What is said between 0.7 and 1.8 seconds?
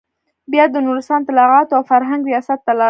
نورستان اطلاعاتو